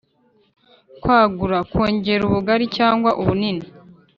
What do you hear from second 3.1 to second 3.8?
ubunini.